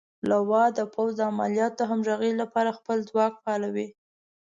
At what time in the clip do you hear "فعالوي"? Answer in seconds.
3.43-3.87